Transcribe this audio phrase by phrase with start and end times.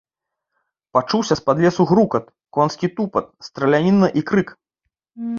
[0.97, 2.23] Пачуўся з пад лесу грукат,
[2.57, 4.49] конскі тупат, страляніна і крык.